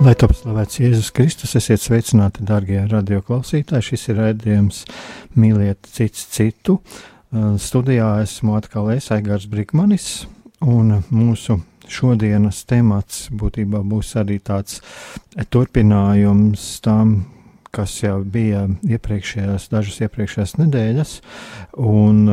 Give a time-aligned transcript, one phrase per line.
[0.00, 3.84] Lai top slavēts Jēzus Kristus, esiet sveicināti, darbie radioklausītāji.
[3.84, 4.78] Šis ir raidījums
[5.36, 6.78] Mīliet cits citu.
[7.60, 10.06] Studijā esmu atkal es, Aigars Brīkmanis,
[10.64, 14.80] un mūsu šodienas temats būtībā būs arī tāds
[15.52, 17.12] turpinājums tam,
[17.68, 21.12] kas jau bija iepriekšējās, dažas iepriekšējās nedēļas,
[21.76, 22.24] un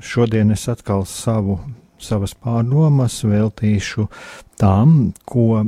[0.00, 1.60] šodien es atkal savu,
[2.04, 4.06] savas pārdomas veltīšu
[4.60, 5.64] tām, ko,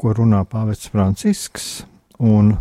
[0.00, 1.70] ko runā Pāvests Francisks,
[2.18, 2.56] un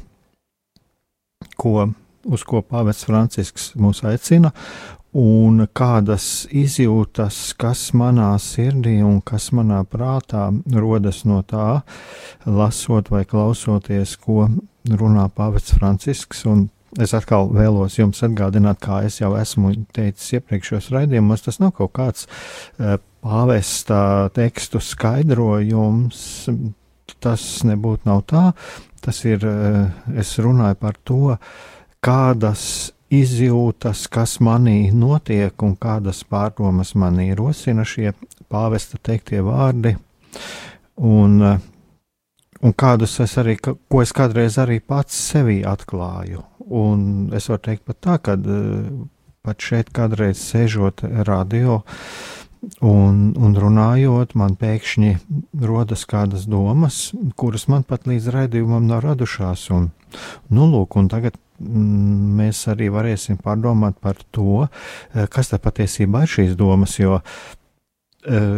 [1.60, 1.90] ko,
[2.26, 4.54] uz ko Pāvests Francisks mūs aicina,
[5.18, 11.82] un kādas izjūtas, kas manā sirdī un kas manā prātā rodas no tā,
[12.46, 14.48] lasot vai klausoties, ko
[14.90, 16.46] runā Pāvests Francisks.
[16.98, 21.94] Es atkal vēlos jums atgādināt, kā es jau esmu teicis iepriekšējos raidījumos, tas nav kaut
[21.94, 26.22] kāds uh, pāvesta tekstu skaidrojums,
[27.22, 28.46] tas nebūtu nav tā.
[29.06, 29.86] Tas ir, uh,
[30.18, 31.36] es runāju par to,
[32.02, 32.64] kādas
[33.14, 38.14] izjūtas, kas manī notiek un kādas pārdomas manī rosina šie
[38.50, 39.96] pāvesta teiktie vārdi,
[41.06, 41.42] un,
[42.62, 46.44] un kādus es arī, ko es kādreiz arī pats sevī atklāju.
[46.70, 48.36] Un es varu teikt pat tā, ka
[49.46, 51.84] pat šeit kādreiz sēžot radio,
[52.84, 55.14] Un, un runājot, man pēkšņi
[55.64, 56.98] rodas kādas domas,
[57.40, 59.64] kuras man pat līdz raidījumam nav radušās.
[59.72, 59.86] Un,
[60.52, 64.68] nu, lūk, un tagad Mm, mēs arī varēsim pārdomāt par to,
[65.14, 67.59] eh, kas tad patiesībā ir šīs domas, jo eh,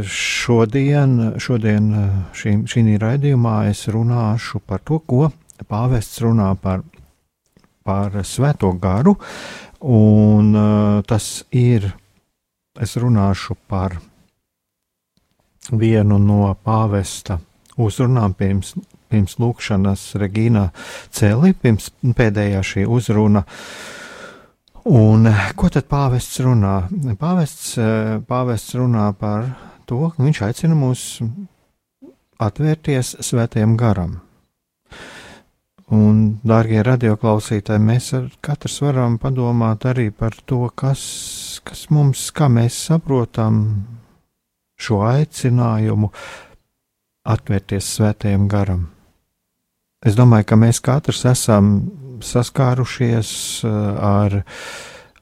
[0.08, 5.32] šodien, šodien eh, šī, šī raidījumā es runāšu par to, ko
[5.70, 6.82] pāvests runā par,
[7.86, 9.16] par svēto garu,
[9.82, 10.56] un
[11.06, 11.86] tas ir,
[12.82, 14.00] es runāšu par
[15.70, 17.38] vienu no pāvesta
[17.78, 18.74] uzrunām pirms
[19.12, 20.70] pirms lūkšanas Regīna
[21.14, 23.44] celi, pirms pēdējā šī uzruna.
[24.90, 26.88] Un ko tad pāvests runā?
[27.22, 27.76] Pāvests,
[28.26, 29.52] pāvests runā par
[29.86, 31.04] to, ka viņš aicina mūs
[32.42, 34.16] atvērties svētajam garam.
[35.92, 38.08] Un, dārgie radioklausītāji, mēs
[38.42, 41.02] katrs varam padomāt arī par to, kas,
[41.68, 43.60] kas mums, kā mēs saprotam
[44.82, 46.10] šo aicinājumu
[47.36, 48.88] atvērties svētajam garam.
[50.02, 51.74] Es domāju, ka mēs katrs esam
[52.26, 53.32] saskārušies
[53.66, 54.38] uh, ar,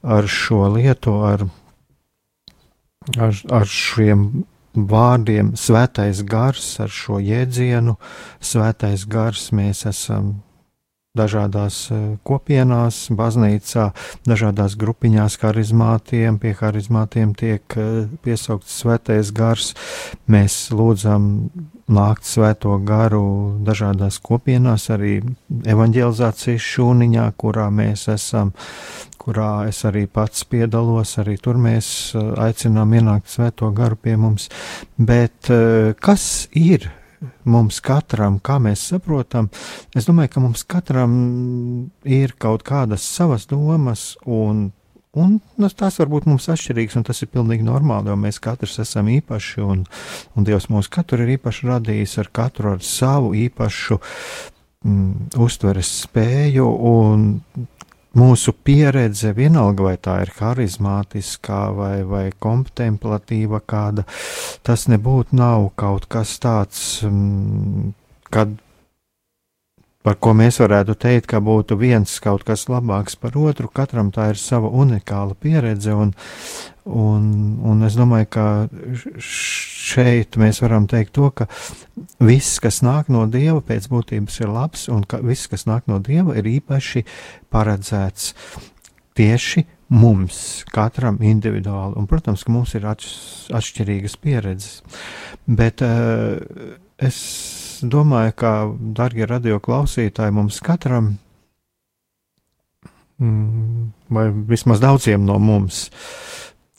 [0.00, 1.44] ar šo lietu, ar,
[3.16, 4.24] ar, ar šiem
[4.74, 5.52] vārdiem.
[5.58, 7.98] Svētais gars, ar šo jēdzienu.
[8.40, 10.38] Svētais gars mēs esam
[11.18, 13.88] dažādās e, kopienās, baznīcā,
[14.30, 17.86] dažādās grupiņās, harizmātiem, pie harizmātiem tiek e,
[18.22, 19.72] piesaukts svētais gars.
[20.30, 21.50] Mēs lūdzam
[21.90, 25.18] nākt svēto garu dažādās kopienās, arī
[25.50, 28.54] evanģelizācijas šūniņā, kurā mēs esam,
[29.18, 34.46] kurā es arī pats piedalos, arī tur mēs e, aicinām ienākt svēto garu pie mums.
[34.94, 35.50] Bet
[35.98, 36.86] kas ir
[37.48, 39.50] mums katram, kā mēs saprotam,
[39.96, 41.14] es domāju, ka mums katram
[42.04, 44.70] ir kaut kādas savas domas, un,
[45.12, 48.78] un nu, tās var būt mums atšķirīgas, un tas ir pilnīgi normāli, jo mēs katrs
[48.84, 49.84] esam īpaši, un,
[50.34, 56.70] un Dievs mūs katru ir īpaši radījis ar katru ar savu īpašu mm, uztveres spēju,
[56.94, 57.28] un
[58.16, 64.06] mūsu pieredze, vienalga vai tā ir harizmātiskā vai, vai kontemplatīva kāda,
[64.66, 67.92] tas nebūtu nav kaut kas tāds, mm,
[68.34, 68.56] kad,
[70.02, 73.70] par ko mēs varētu teikt, ka būtu viens kaut kas labāks par otru.
[73.70, 76.14] Katram tā ir sava unikāla pieredze, un,
[76.84, 77.30] un,
[77.62, 78.46] un es domāju, ka
[79.90, 81.46] šeit mēs varam teikt to, ka
[82.22, 86.00] viss, kas nāk no Dieva, pēc būtības ir labs, un ka viss, kas nāk no
[86.04, 87.04] Dieva, ir īpaši
[87.52, 88.32] paredzēts
[89.18, 91.96] tieši mums, katram individuāli.
[91.98, 94.80] Un, protams, ka mums ir atšķirīgas pieredzes.
[95.50, 96.38] Bet uh,
[97.00, 97.18] es
[97.82, 98.52] domāju, ka,
[98.96, 101.14] darbie radioklausītāji, mums katram,
[103.18, 105.88] mm, vai vismaz daudziem no mums,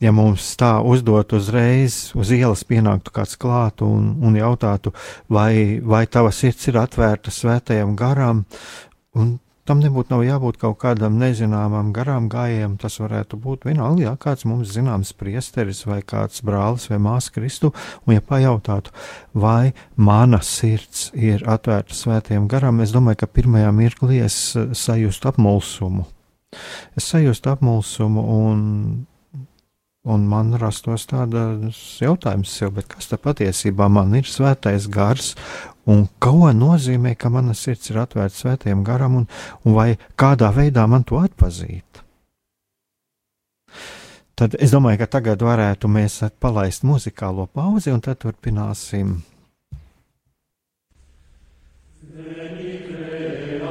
[0.01, 4.95] ja mums tā uzdot uzreiz uz ielas pienāktu kāds klāt un, un jautātu,
[5.29, 8.45] vai, vai tava sirds ir atvērta svētajam garam,
[9.15, 9.37] un
[9.71, 12.77] tam nebūtu jābūt kaut kādam nezināmam garām gājējam.
[12.81, 17.71] Tas varētu būt vienalga, ja kāds mums zināms priesteris vai kāds brālis vai māsa Kristu,
[18.07, 18.91] un ja pajautātu,
[19.37, 26.07] vai mana sirds ir atvērta svētiem garam, es domāju, ka pirmajā mirklī es sajūstu apmulsumu.
[26.99, 28.65] Es sajūstu apmulsumu un
[30.01, 35.35] Un man rastos tāds jautājums sev, kas tad patiesībā man ir svētais gars,
[35.85, 39.27] un ko nozīmē, ka mana sirds ir atvērta svētajam garam, un,
[39.61, 42.01] un vai kādā veidā man to atpazīt?
[44.33, 49.19] Tad es domāju, ka tagad varētu mēs palaist muzikālo pauzi, un tad turpināsim.
[52.09, 53.61] Veni creator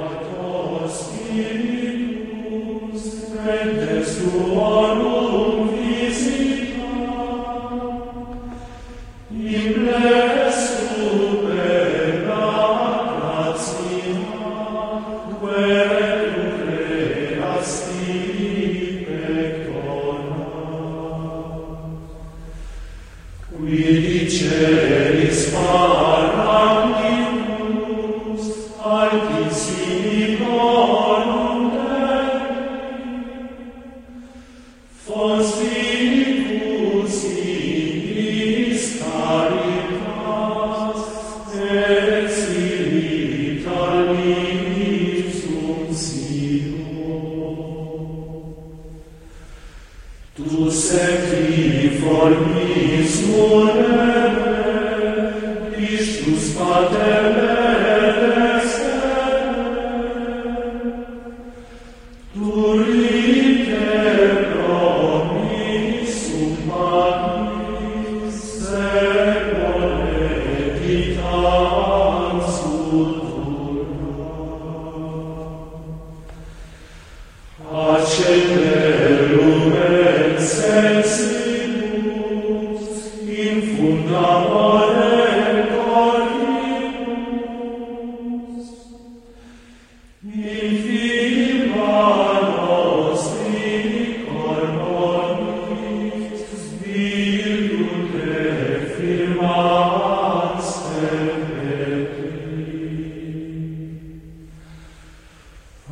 [9.41, 9.80] Amen.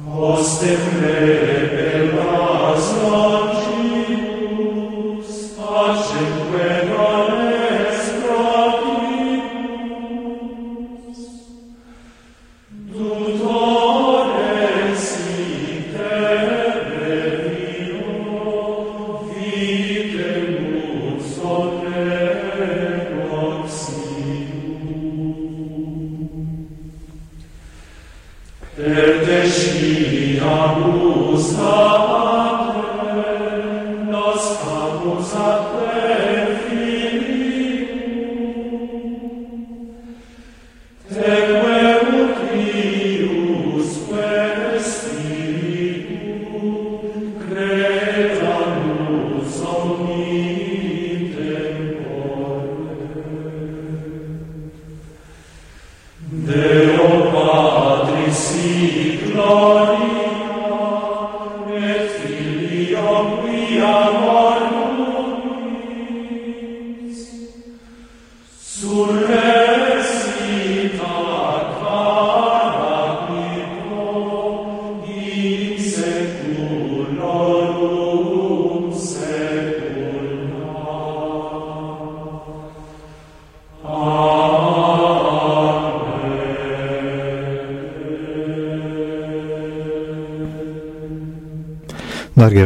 [0.06, 1.39] Hostem me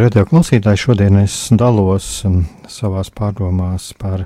[0.03, 4.25] Darbie radioklausītāji, šodien es dalos um, savās pārdomās par,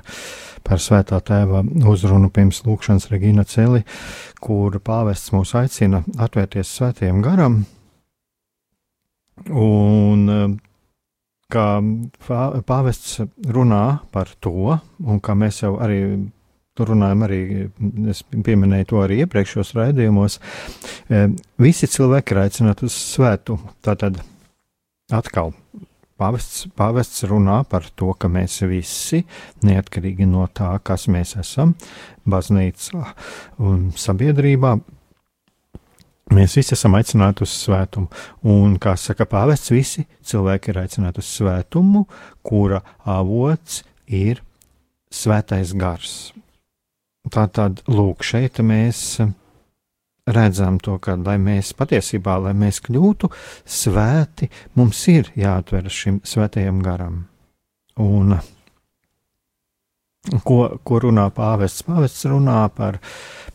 [0.65, 3.83] par Svētā Tēva uzrunu pirms lūkšanas Regīna Celi,
[4.41, 7.59] kur pāvests mūs aicina atvērties Svētajam garam.
[9.53, 10.55] Un um,
[11.53, 11.65] kā
[12.25, 15.99] pāvests runā par to, un kā mēs jau arī
[16.73, 17.43] tur runājam arī,
[18.09, 20.39] es pieminēju to arī iepriekšējos raidījumos,
[21.61, 23.77] visi cilvēki ir aicināti uz svētumu.
[23.85, 24.17] Tātad
[25.13, 25.53] atkal
[26.17, 29.19] Pāvests, pāvests runā par to, ka mēs visi,
[29.61, 31.75] neatkarīgi no tā, kas mēs esam,
[32.25, 33.03] baznīcā
[33.61, 34.71] un sabiedrībā,
[36.33, 38.09] mēs visi esam aicināti uz svētumu.
[38.49, 42.07] Un, kā saka pāvests, visi cilvēki ir aicināti uz svētumu,
[42.41, 44.41] kura avots ir
[45.13, 46.17] svētais gars.
[47.29, 49.19] Tātad, lūk, šeit mēs
[50.27, 53.31] redzam to, ka, lai mēs patiesībā, lai mēs kļūtu
[53.63, 57.25] svēti, mums ir jāatveras šim svētajam garam.
[58.03, 58.35] Un
[60.43, 61.85] ko, ko runā pāvests?
[61.87, 62.99] Pāvests runā par,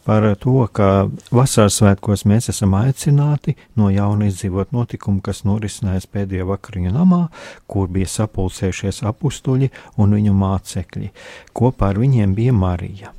[0.06, 0.88] par to, ka
[1.30, 7.24] vasaras svētkos mēs esam aicināti no jauna izdzīvot notikumu, kas norisinājās pēdējā vakariņu namā,
[7.70, 11.12] kur bija sapulcējušies apstuļi un viņu mācekļi.
[11.52, 13.12] Kopā ar viņiem bija Marija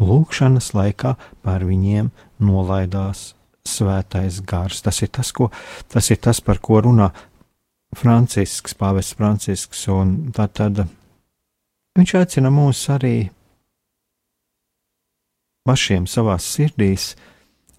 [0.00, 2.10] lūkšanas laikā par viņiem
[2.44, 3.32] nolaidās
[3.64, 4.82] svētais gars.
[4.84, 5.50] Tas ir tas, ko,
[5.88, 7.10] tas ir tas par ko runā
[7.94, 9.86] Francisks, Pāvests Francisks,
[10.34, 10.84] tā tad
[11.94, 13.16] viņš aicina mūs arī
[15.64, 17.14] pašiem savās sirdīs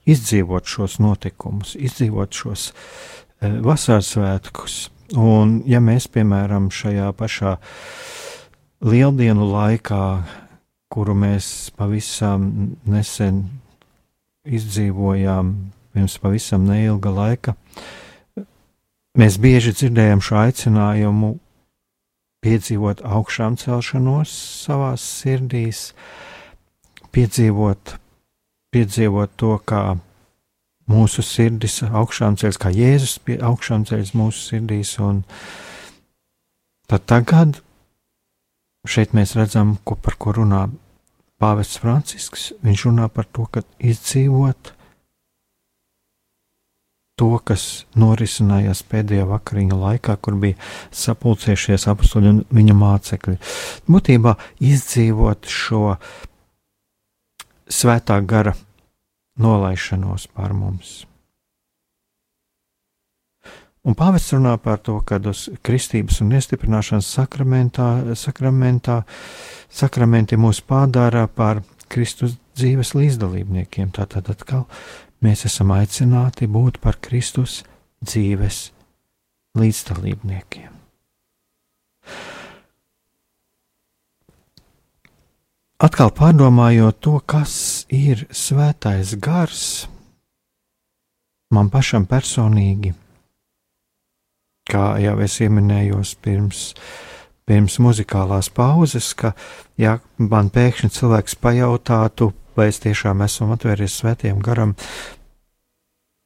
[0.09, 4.77] izdzīvot šos notikumus, izdzīvot šos e, vasaras svētkus.
[5.19, 7.57] Un, ja mēs, piemēram, šajā pašā
[8.85, 10.05] lieldienu laikā
[10.95, 12.47] kuru mēs pavisam
[12.87, 13.43] nesen
[14.45, 15.53] izdzīvojām,
[15.95, 17.55] pirms pavisam neilga laika,
[19.17, 21.35] mēs bieži dzirdējam šo aicinājumu
[22.45, 24.33] piedzīvot augšām celšanos
[24.65, 25.89] savās sirdīs,
[27.15, 27.95] piedzīvot,
[28.75, 29.83] piedzīvot to, kā
[30.91, 35.23] mūsu sirdis augšām ceļas, kā Jēzus augšām ceļas mūsu sirdīs, un
[36.91, 37.61] tad tagad
[38.85, 40.67] šeit mēs redzam, ko par ko runā
[41.41, 44.71] Pāvests Francisks runā par to, ka izdzīvot
[47.19, 50.59] to, kas norisinājās pēdējā vakariņa laikā, kur bija
[50.95, 53.35] sapulcējušies apstuļi un viņa mācekļi.
[53.87, 55.97] Būtībā izdzīvot šo
[57.71, 58.55] svētā gara
[59.39, 61.03] nolaišanos pār mums.
[63.85, 69.03] Un pāvests runā par to, ka uz kristības un iestiprināšanas sakramentā, sakramentā
[69.69, 71.61] sakramenti mūs padara par
[71.91, 73.91] Kristus dzīves līdzdalībniekiem.
[73.93, 74.65] Tātad atkal
[75.21, 77.61] mēs esam aicināti būt par Kristus
[78.01, 78.71] dzīves
[79.59, 80.73] līdzdalībniekiem.
[85.85, 89.85] Atkal pārdomājot to, kas ir svētais gars,
[91.53, 92.95] man pašam personīgi
[94.69, 96.61] kā jau es pieminējos pirms,
[97.45, 99.33] pirms muzikālās pauzes, ka,
[99.77, 104.75] ja man pēkšņi cilvēks pajautātu, vai es tiešām esmu atvērties svētiem garam,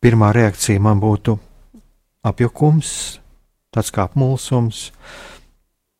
[0.04, 1.36] pirmā reakcija man būtu
[2.26, 2.92] apjukums,
[3.74, 4.90] tāds kā apmulsums.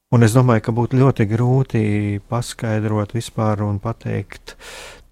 [0.10, 1.82] Un es domāju, ka būtu ļoti grūti
[2.32, 4.56] paskaidrot vispār un pateikt,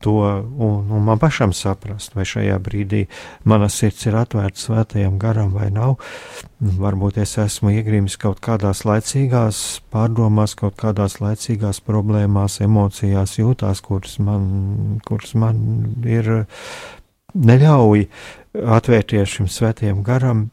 [0.02, 3.04] to un, un man pašam saprast, vai šajā brīdī
[3.46, 6.00] mana sirds ir atvērta svētajam garam vai nav.
[6.82, 9.60] Varbūt es esmu iegrimis kaut kādās laicīgās
[9.94, 14.48] pārdomās, kaut kādās laicīgās problēmās, emocijās, jūtās, kuras man,
[15.06, 15.62] kuras man
[16.10, 16.32] ir
[17.38, 18.08] neļauj
[18.80, 20.48] atvērties šim svētajam garam.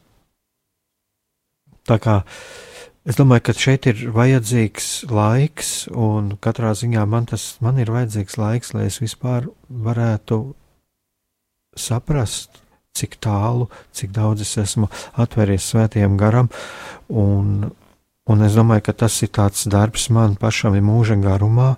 [1.88, 2.70] Tā kā uh,
[3.04, 8.38] Es domāju, ka šeit ir vajadzīgs laiks, un katrā ziņā man, tas, man ir vajadzīgs
[8.40, 10.38] laiks, lai es vispār varētu
[11.76, 12.62] saprast,
[12.96, 14.88] cik tālu, cik daudz es esmu
[15.20, 16.48] atvēries svētajam garam.
[17.12, 17.68] Un,
[18.24, 21.74] un es domāju, ka tas ir tāds darbs man pašam ir mūža garumā,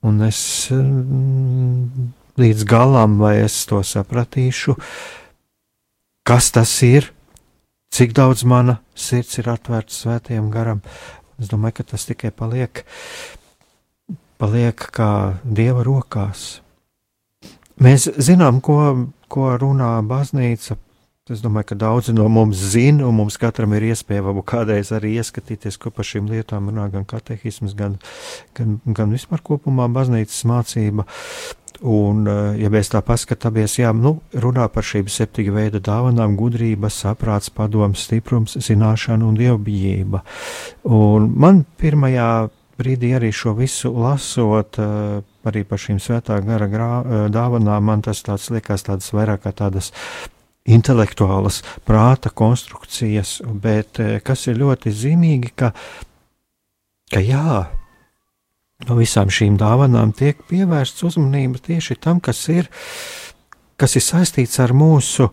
[0.00, 0.40] un es
[0.72, 2.10] mm,
[2.40, 4.78] līdz galam, vai es to sapratīšu,
[6.24, 7.12] kas tas ir
[7.90, 10.82] cik daudz mana sirds ir atvērta svētajam garam.
[11.40, 12.84] Es domāju, ka tas tikai paliek,
[14.40, 15.10] paliek kā
[15.44, 16.60] dieva rokās.
[17.80, 20.76] Mēs zinām, ko, ko runā baznīca.
[21.30, 25.14] Es domāju, ka daudzi no mums zina, un mums katram ir iespēja varbūt kādreiz arī
[25.20, 27.94] ieskatīties, ko par šīm lietām runā gan katehisms, gan,
[28.58, 31.06] gan, gan vispār kopumā baznīcas mācība.
[31.80, 36.90] Un, eh, ja mēs tā paskatāmies, jā, nu, runā par šīm septiņu veidu dāvanām- gudrība,
[36.92, 40.20] saprāts, padoms, stiprums, zināšana un dievbijība.
[40.84, 47.00] Un man pirmajā brīdī arī šo visu lasot, eh, arī par šīm svētā gara grā,
[47.00, 49.90] eh, dāvanām, man tas tāds liekas tādas vairāk kā tādas
[50.66, 55.72] intelektuālas prāta konstrukcijas, bet kas ir ļoti zīmīgi, ka,
[57.10, 57.79] ka jā,
[58.88, 62.70] no visām šīm dāvanām tiek pievērsts uzmanība tieši tam, kas ir,
[63.80, 65.28] kas ir saistīts ar mūsu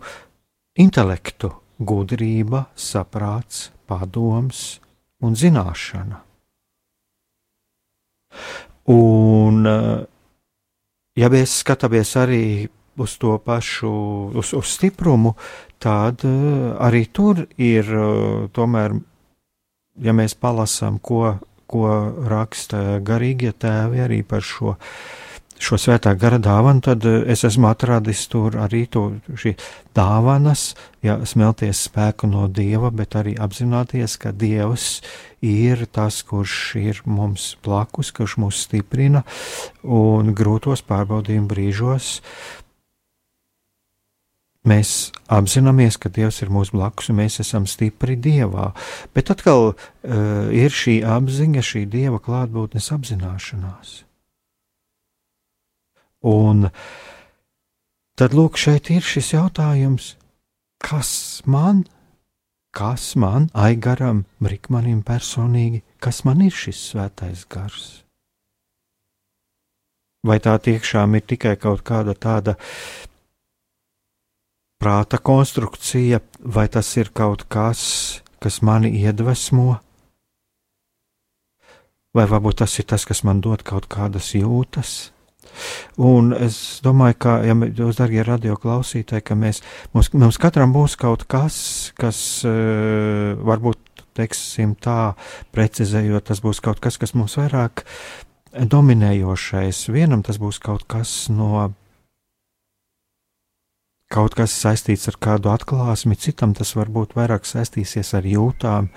[0.78, 4.78] intelektu, gudrība, saprāts, padoms
[5.24, 6.22] un zināšana.
[8.88, 9.64] Un,
[11.18, 12.42] ja mēs skatāmies arī
[12.98, 13.90] uz to pašu,
[14.38, 15.34] uz, uz stiprumu,
[15.82, 17.90] tad arī tur ir
[18.54, 18.96] tomēr,
[20.02, 21.36] ja mēs palasām, ko
[21.68, 21.88] ko
[22.28, 24.74] raksta garīgie tēvi arī par šo,
[25.60, 29.04] šo svētā gara dāvanu, tad es esmu atradis tur arī to
[29.96, 30.72] dāvanas,
[31.04, 35.02] ja smelties spēku no dieva, bet arī apzināties, ka dievs
[35.44, 39.26] ir tas, kurš ir mums blakus, kurš mūs stiprina
[39.82, 42.16] un grūtos pārbaudījumu brīžos
[44.68, 48.72] Mēs apzināmies, ka Dievs ir mūsu blakus, un mēs esam stipri Dievā.
[49.16, 49.76] Bet atkal uh,
[50.52, 53.94] ir šī apziņa, šī Dieva klātbūtnes apzināšanās.
[56.28, 56.66] Un
[58.18, 60.16] tad lūk, šeit ir šis jautājums,
[60.82, 61.12] kas
[61.46, 61.84] man,
[62.74, 67.86] kas man, Aigaram, Brikmanim personīgi, kas man ir šis svētais gars?
[70.26, 72.56] Vai tā tiešām ir tikai kaut kāda tāda
[74.78, 77.82] prāta konstrukcija, vai tas ir kaut kas,
[78.42, 79.78] kas mani iedvesmo,
[82.14, 85.10] vai varbūt tas ir tas, kas man dod kaut kādas jūtas.
[85.98, 89.62] Un es domāju, ka, ja jūs, darbie radioklausītāji, ka mēs,
[89.94, 91.58] mums, mums katram būs kaut kas,
[91.98, 93.82] kas uh, varbūt,
[94.18, 95.14] teiksim tā,
[95.54, 97.84] precizējot, tas būs kaut kas, kas mums vairāk
[98.52, 99.84] dominējošais.
[99.94, 101.68] Vienam tas būs kaut kas no
[104.12, 108.88] kaut kas saistīts ar kādu atklāsmi, citam tas varbūt vairāk saistīsies ar jūtām,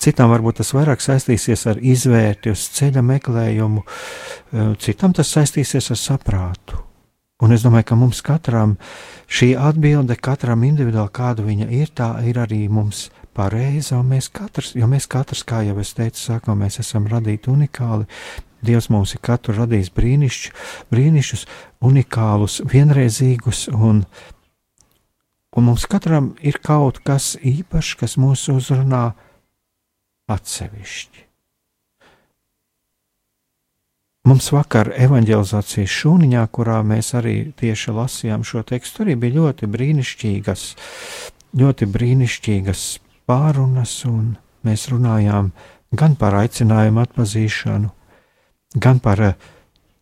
[0.00, 6.00] citam varbūt tas vairāk saistīsies ar izvērti uz ceļa meklējumu, eh, citam tas saistīsies ar
[6.00, 6.80] saprātu.
[7.42, 8.78] Un es domāju, ka mums katram
[9.28, 13.98] šī atbilde, katram individuāli, kāda viņa ir, tā ir arī mums pareiza.
[14.06, 18.06] Mēs katrs, jo mēs katrs, kā jau es teicu, sākumā mēs esam radīti unikāli.
[18.64, 20.52] Dievs mums ir katru radījis brīnišķus,
[20.94, 21.42] brīnišķus,
[21.84, 24.06] unikālus, vienreizīgus un
[25.54, 29.04] un mums katram ir kaut kas īpašs, kas mūs uzrunā
[30.30, 31.24] atsevišķi.
[34.24, 40.62] Mums vakar evanģelizācijas šūniņā, kurā mēs arī tieši lasījām šo tekstu, arī bija ļoti brīnišķīgas,
[41.60, 42.84] ļoti brīnišķīgas
[43.28, 45.52] pārunas, un mēs runājām
[45.92, 47.92] gan par aicinājumu atpazīšanu,
[48.80, 49.26] gan par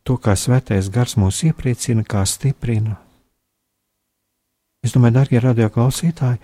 [0.07, 3.01] to, kā svētais gars mūs iepriecina, kā stiprina,
[4.83, 6.41] Es domāju, darbie radioklausītāji,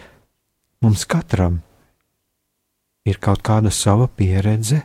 [0.85, 1.59] mums katram
[3.09, 4.83] ir kaut kāda sava pieredze,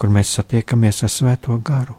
[0.00, 1.98] kur mēs satiekamies ar Svēto garu.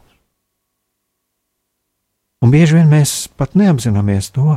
[2.42, 4.56] Un bieži vien mēs pat neapzināmies to,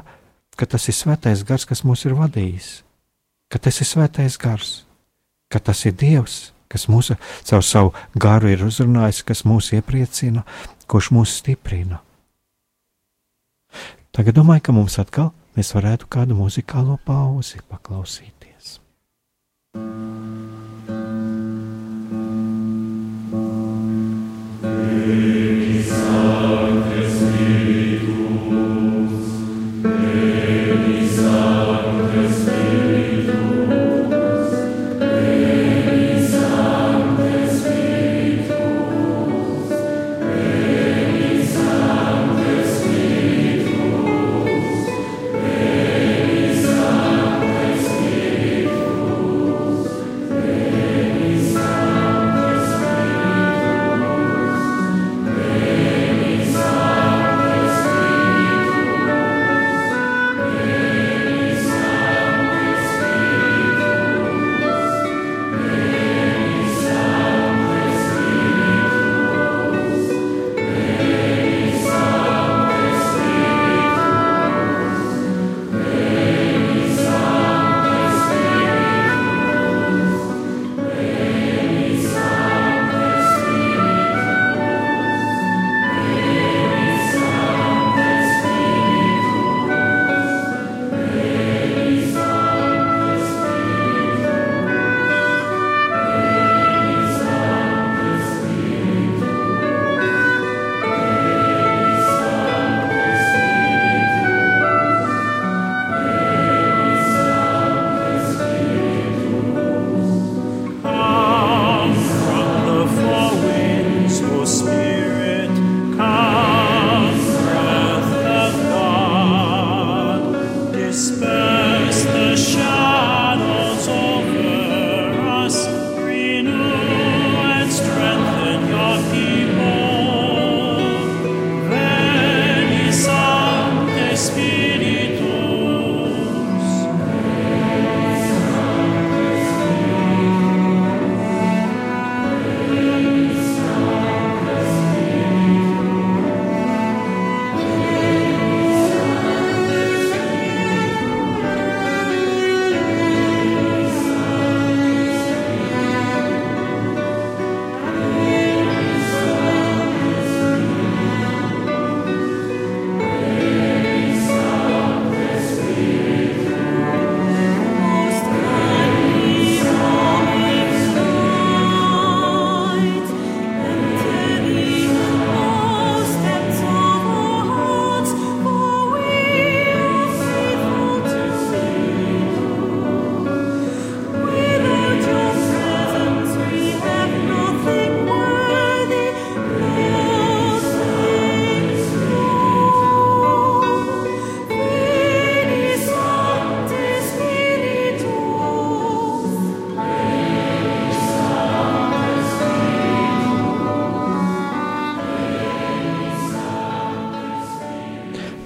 [0.58, 2.70] ka tas ir Svētais gars, kas mūs ir vadījis,
[3.54, 4.72] ka tas ir Svētais gars,
[5.54, 7.14] ka tas ir Dievs, kas mūs
[7.46, 10.42] caur savu garu ir uzrunājis, kas mūs iepriecina,
[10.90, 12.02] kurš mūs stiprina.
[14.16, 18.80] Tagad domāju, ka mums atkal mēs varētu kādu muzikālo pauzi paklausīties.
[19.76, 20.16] Thank
[26.70, 26.75] you.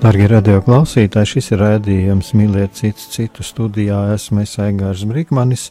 [0.10, 4.00] Darbie radio klausītāji, šis ir rādījums mīlēt citu citu studijā.
[4.16, 5.68] Esmu Aigārs Brīkmanis,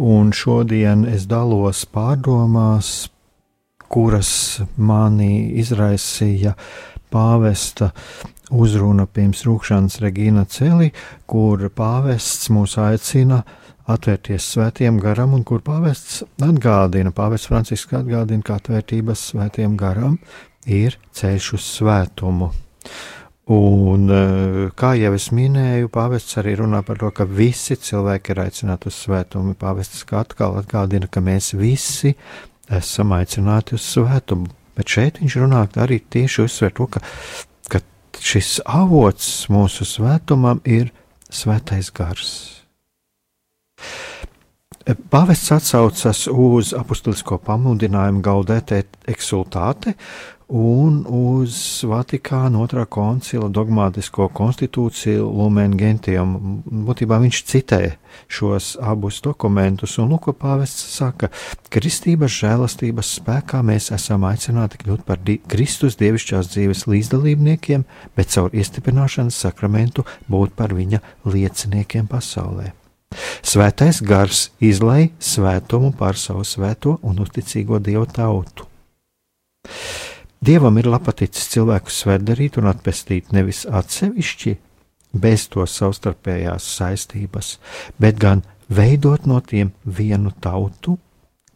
[0.00, 3.10] un šodien es dalos pārdomās,
[3.92, 4.30] kuras
[4.80, 6.54] mani izraisīja
[7.12, 7.90] pāvesta
[8.48, 10.94] uzruna pirms rūkšanas Regīna Celi,
[11.28, 13.42] kur pāvests mūs aicina
[13.84, 20.16] atvērties svētiem garam, un kur pāvests atgādina, pāvests Francisks atgādina, ka atvērtības svētiem garam
[20.64, 22.54] ir ceļš uz svētumu.
[23.46, 28.40] Un, eh, kā jau es minēju, pāvests arī runā par to, ka visi cilvēki ir
[28.42, 29.54] aicināti uz svētumu.
[29.54, 32.16] Pāvests atkal atgādina, ka mēs visi
[32.66, 34.50] esam aicināti uz svētumu.
[34.74, 37.00] Bet šeit viņš runā arī tieši uzsver to, ka,
[37.70, 37.80] ka
[38.18, 40.90] šis avots mūsu svētumam ir
[41.30, 42.64] svētais gars.
[44.86, 48.74] Pāvests atsaucas uz apustulisko pamudinājumu gaudēt
[49.06, 49.94] exultāte,
[50.48, 51.56] un uz
[51.86, 56.62] Vatikāna otrā koncila dogmātisko konstitūciju Lumen Gentium.
[56.86, 57.80] Būtībā viņš citē
[58.30, 65.04] šos abus dokumentus, un Luka pāvests saka, ka kristības žēlastības spēkā mēs esam aicināti kļūt
[65.06, 67.84] par di Kristus dievišķās dzīves līdzdalībniekiem,
[68.16, 72.72] bet caur iestiprināšanas sakramentu būt par viņa lieciniekiem pasaulē.
[73.46, 78.66] Svētais gars izlai svētumu pār savu svēto un uzticīgo dievu tautu.
[80.44, 84.56] Dievam ir lapaticis cilvēku svētdarīt un atpestīt nevis atsevišķi,
[85.16, 87.56] bez to savstarpējās saistības,
[87.98, 90.98] bet gan veidot no tiem vienu tautu,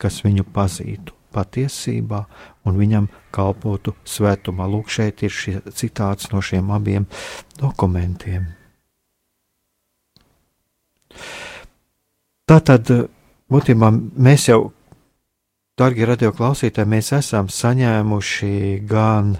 [0.00, 2.24] kas viņu pazītu patiesībā
[2.66, 4.66] un viņam kalpotu svētumā.
[4.66, 7.06] Lūk, šeit ir šie citāts no šiem abiem
[7.60, 8.48] dokumentiem.
[12.50, 12.90] Tātad,
[13.50, 14.72] būtībā mēs jau
[15.80, 19.38] Darbie radioklausītāji, mēs esam saņēmuši gan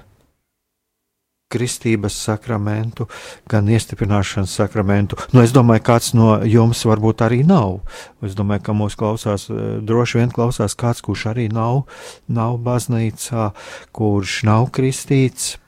[1.53, 3.05] kristības sakramentu,
[3.51, 5.19] gan iestiprināšanas sakramentu.
[5.35, 7.81] Nu, es domāju, kāds no jums varbūt arī nav.
[8.25, 11.83] Es domāju, ka mūsu klausās, eh, droši vien klausās kāds, kurš arī nav,
[12.29, 13.51] nav baznīcā,
[13.93, 15.59] kurš nav kristīts.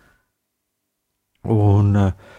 [1.42, 2.31] Un uh,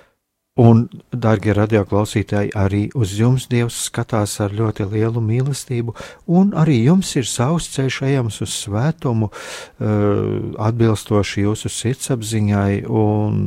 [0.61, 5.95] Un, darbie radioklausītāji, arī uz jums Dievs skatās ar ļoti lielu mīlestību,
[6.29, 13.41] un arī jums ir savs ceļš ejams uz svētumu, uh, atbilstoši jūsu sirdsapziņai un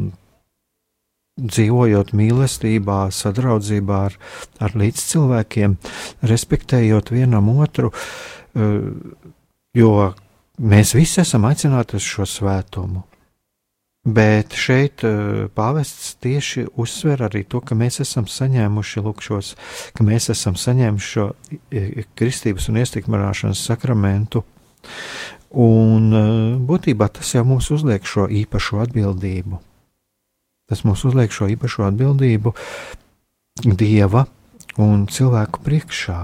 [1.38, 4.18] dzīvojot mīlestībā, sadraudzībā ar,
[4.58, 5.78] ar līdzcilvēkiem,
[6.26, 9.34] respektējot vienam otru, uh,
[9.78, 9.92] jo
[10.58, 13.06] mēs visi esam aicināti uz šo svētumu.
[14.06, 19.48] Bet šeit eh, pāvests tieši uzsver arī to, ka mēs esam saņēmuši lūkšos,
[19.98, 21.24] ka mēs esam saņēmuši šo
[22.14, 24.44] kristības un iestikmarāšanas sakramentu.
[25.58, 26.28] Un eh,
[26.70, 29.58] būtībā tas jau mums uzliek šo īpašo atbildību.
[30.70, 32.54] Tas mums uzliek šo īpašo atbildību
[33.66, 34.26] Dieva
[34.82, 36.18] un cilvēku priekšā.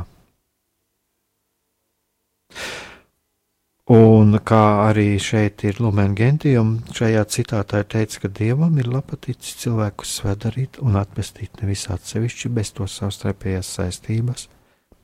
[3.91, 9.57] Un kā arī šeit ir Lumēna Gentijam, šajā citātā ir teikts, ka Dievam ir lapaticis
[9.59, 14.47] cilvēkus svēdarīt un atpestīt nevis atsevišķi bez to savstarpējās saistības,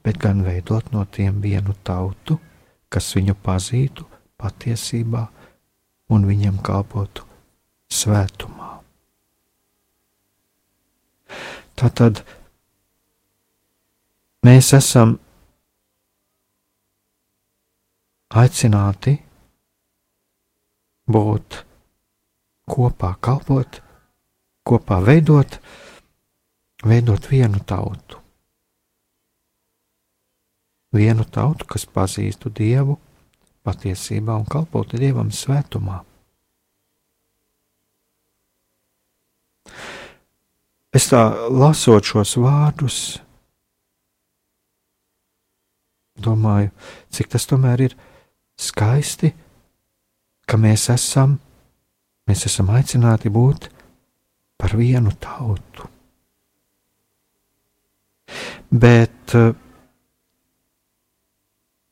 [0.07, 2.39] bet gan veidot no tiem vienu tautu,
[2.89, 4.07] kas viņu pazītu
[4.39, 5.27] patiesībā
[6.15, 7.27] un viņam kalpotu
[7.91, 8.79] svētumā.
[11.75, 12.23] Tātad
[14.47, 15.19] mēs esam
[18.29, 19.17] aicināti
[21.09, 21.63] būt
[22.69, 23.81] kopā, kalpot,
[24.69, 25.59] kopā veidot,
[26.85, 28.21] veidot vienu tautu.
[30.93, 32.97] Vienu tautu, kas pazīstu Dievu
[33.65, 36.03] patiesībā un kalpotu Dievam svētumā.
[40.97, 41.21] Es tā
[41.53, 43.19] lasot šos vārdus,
[46.17, 46.73] domāju,
[47.13, 47.97] cik tas tomēr ir
[48.59, 49.33] skaisti,
[50.49, 51.39] ka mēs esam,
[52.29, 53.69] mēs esam aicināti būt
[54.59, 55.89] par vienu tautu.
[58.69, 59.35] Bet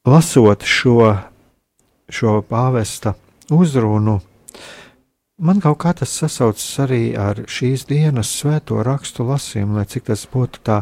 [0.07, 0.99] lasot šo,
[2.13, 3.15] šo pāvesta
[3.55, 4.19] uzrunu,
[5.37, 10.23] Man kaut kā tas sasaucas arī ar šīs dienas svēto rakstu lasījumu, lai cik tas
[10.33, 10.79] būtu tā,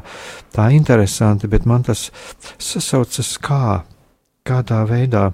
[0.55, 2.05] tā interesanti, bet man tas
[2.63, 3.83] sasaucas kā,
[4.47, 5.25] kādā veidā.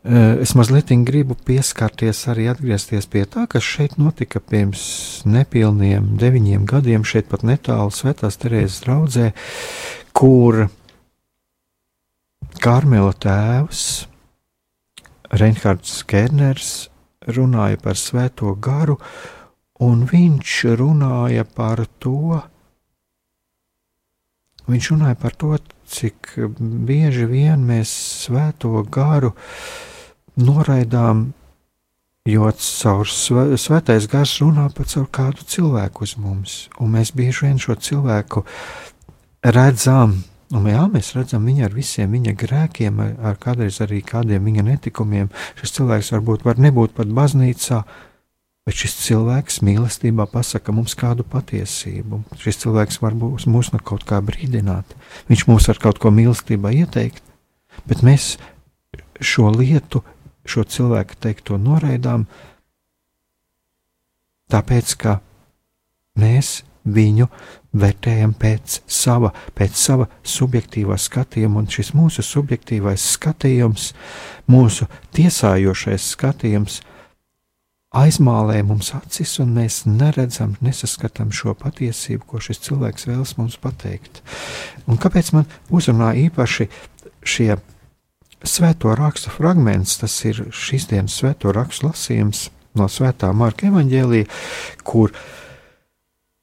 [0.00, 7.04] Es mazliet gribu pieskarties arī atgriezties pie tā, kas šeit notika pirms nepilniem deviņiem gadiem,
[7.04, 9.26] šeit pat netālu Svētās Terēzes draudzē,
[10.16, 10.70] kur
[12.64, 13.82] Karmela tēvs
[15.36, 16.88] Reinhards Kerners
[17.28, 18.96] runāja par svēto garu,
[19.84, 22.40] un viņš runāja par to,
[24.64, 25.52] viņš runāja par to,
[25.84, 26.32] cik
[26.88, 27.92] bieži vien mēs
[28.24, 29.34] svēto garu
[30.38, 31.30] noraidām,
[32.28, 37.78] jo caur svētais gars runā par kādu cilvēku uz mums, un mēs bieži vien šo
[37.80, 38.44] cilvēku
[39.42, 44.48] redzam Un, jā, mēs redzam viņu ar visiem viņa grēkiem, ar, ar kādreiz arī kādiem
[44.48, 45.28] viņa netikumiem.
[45.60, 47.78] Šis cilvēks varbūt var nebūt pat baznīcā,
[48.66, 52.24] bet šis cilvēks mīlestībā pasaka mums kādu patiesību.
[52.42, 54.96] Šis cilvēks var mūs no kaut kā brīdināt.
[55.30, 57.22] Viņš mums var kaut ko mīlestībā ieteikt,
[57.86, 58.32] bet mēs
[59.22, 60.02] šo lietu,
[60.50, 62.26] šo cilvēku teikto noraidām,
[64.50, 65.20] tāpēc ka
[66.18, 67.28] mēs viņu
[67.76, 73.92] vērtējam pēc sava, pēc sava subjektīvā skatījuma, un šis mūsu subjektīvais skatījums,
[74.50, 76.80] mūsu tiesājošais skatījums,
[77.90, 84.22] aizmālē mums acis, un mēs neredzam, nesaskatām šo patiesību, ko šis cilvēks vēlas mums pateikt.
[84.86, 86.70] Un kāpēc man uzrunā īpaši
[87.26, 87.54] šie
[88.44, 92.48] svēto rakstu fragments, tas ir šīs dienas svēto rakstu lasījums
[92.78, 94.24] no svētā Marka evaņģēlī,
[94.84, 95.12] kur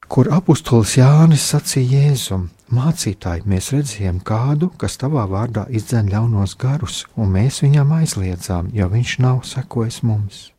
[0.07, 7.05] kur apustulis Jānis sacīja Jēzum: Mācītāji, mēs redzējām kādu, kas tavā vārdā izdzen ļaunos garus,
[7.15, 10.51] un mēs viņam aizliedzām, jo viņš nav sekojis mums.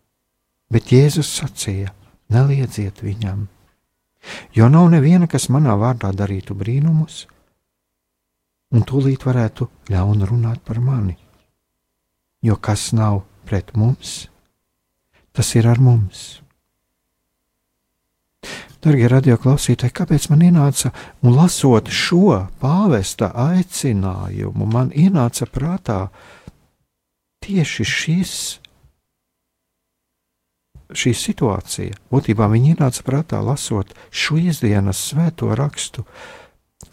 [0.73, 1.95] Bet Jēzus sacīja:
[2.29, 3.47] Neliedziet viņam,
[4.53, 7.23] jo nav neviena, kas manā vārdā darītu brīnumus,
[8.73, 11.17] un tūlīt varētu ļaunu runāt par mani.
[12.43, 14.29] Jo kas nav pret mums,
[15.33, 16.41] tas ir ar mums.
[18.79, 20.93] Darbie radioklausītāji, kāpēc man ienāca,
[21.27, 25.99] un lasot šo pāvesta aicinājumu, man ienāca prātā
[27.43, 28.35] tieši šis,
[30.95, 31.99] šī situācija.
[32.13, 36.07] Būtībā viņi ienāca prātā lasot šīs dienas svēto rakstu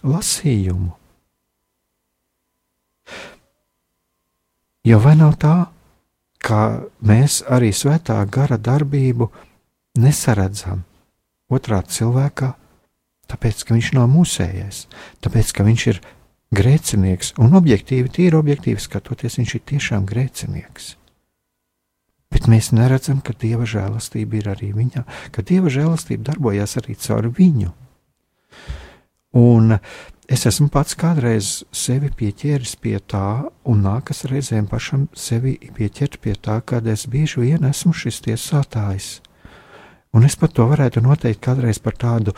[0.01, 0.95] lasījumu.
[4.85, 5.55] Jo vai nav tā,
[6.45, 9.31] ka mēs arī svētā gara darbību
[9.97, 10.83] nesaredzam?
[11.51, 12.51] otrā cilvēkā,
[13.29, 14.85] tāpēc, ka viņš nav mūsējais,
[15.25, 16.01] tāpēc, ka viņš ir
[16.55, 20.95] grēcinieks, un objektīvi, tīri objektīvi skatoties, viņš ir tiešām grēcinieks.
[22.33, 27.29] Bet mēs neredzam, ka dieva žēlastība ir arī viņā, ka dieva žēlastība darbojas arī caur
[27.31, 27.71] viņu.
[29.35, 29.77] Un
[30.27, 36.35] es esmu pats kādreiz sevi pieķēris pie tā, un nākas reizēm pašam sevi pieķert pie
[36.35, 39.09] tā, kad es bieži vien esmu šis tiesātājs.
[40.15, 42.33] Un es pat to varētu noteikt kādreiz par tādu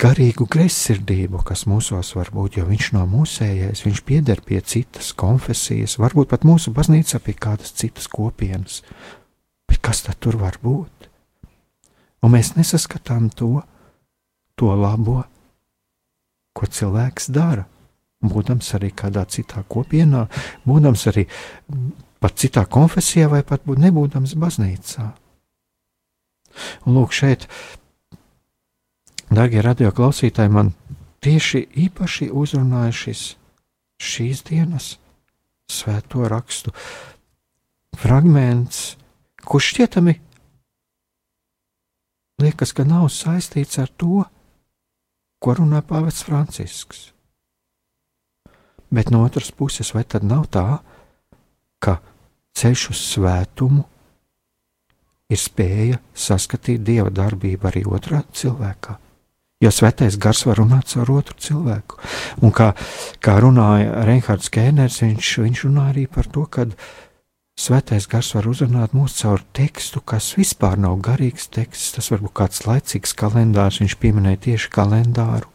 [0.00, 5.96] garīgu greizsirdību, kas mūsos var būt, jo viņš nav mūsējais, viņš pieder pie citas konfesijas,
[6.02, 8.82] varbūt pat mūsu baznīca pie kādas citas kopienas.
[9.70, 11.08] Bet kas tad tur var būt?
[12.26, 13.62] Un mēs nesaskatām to,
[14.58, 15.22] to labo,
[16.56, 17.66] ko cilvēks dara.
[18.26, 20.24] Būdams arī kādā citā kopienā,
[20.66, 21.26] būdams arī
[22.22, 25.10] pat citā konfesijā, vai pat nebūdams baznīcā.
[26.88, 27.44] Un lūk, šeit,
[29.28, 30.72] darbie radioklausītāji, man
[31.24, 33.26] tieši īpaši uzrunāja šis
[34.00, 34.94] šīs dienas
[35.72, 36.72] svēto rakstu
[37.96, 38.96] fragments,
[39.44, 40.14] kurš šķietami
[42.42, 44.26] liekas, ka nav saistīts ar to,
[45.46, 47.12] ko runā Pāvests Francisks.
[48.90, 50.80] Bet no otras puses, vai tad nav tā,
[51.78, 52.00] ka
[52.58, 53.84] ceļš uz svētumu
[55.30, 58.96] ir spēja saskatīt dieva darbību arī otrā cilvēkā?
[59.62, 62.02] Jo svētais gars var runāt ar otru cilvēku.
[62.44, 62.72] Un kā,
[63.24, 66.66] kā runāja Reinhards Kēners, viņš, viņš runāja arī par to, ka
[67.60, 71.94] svētais gars var uzrunāt mūs caur tekstu, kas vispār nav garīgs teksts.
[71.96, 75.48] Tas var būt kāds laicīgs kalendārs, viņš pieminēja tieši kalendāru.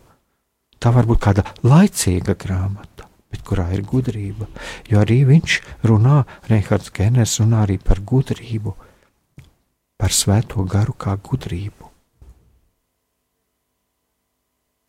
[0.82, 4.50] Tā var būt kāda laicīga grāmata, bet kurā ir gudrība.
[4.90, 8.76] Jo arī viņš runā, Reinhards Kēners runā arī par gudrību,
[10.02, 11.92] par svēto garu kā gudrību.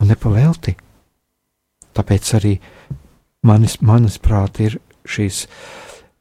[0.03, 0.75] un nepavēlti.
[1.93, 2.53] Tāpēc arī
[3.47, 5.45] manis, manis prāt ir šīs,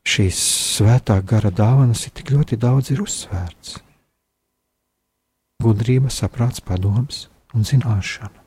[0.09, 0.38] šīs
[0.77, 3.79] svētā gara dāvanas ir tik ļoti daudz ir uzsvērts.
[5.62, 8.41] Gudrība, saprāts, padoms un zināšana.